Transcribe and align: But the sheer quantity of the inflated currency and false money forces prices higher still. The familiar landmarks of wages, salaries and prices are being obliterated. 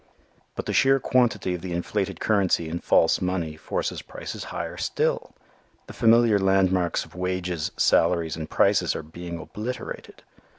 But 0.55 0.65
the 0.65 0.73
sheer 0.73 0.99
quantity 0.99 1.53
of 1.53 1.61
the 1.61 1.73
inflated 1.73 2.19
currency 2.19 2.67
and 2.67 2.83
false 2.83 3.21
money 3.21 3.55
forces 3.55 4.01
prices 4.01 4.45
higher 4.45 4.75
still. 4.75 5.35
The 5.85 5.93
familiar 5.93 6.39
landmarks 6.39 7.05
of 7.05 7.13
wages, 7.13 7.71
salaries 7.77 8.35
and 8.35 8.49
prices 8.49 8.95
are 8.95 9.03
being 9.03 9.37
obliterated. 9.37 10.23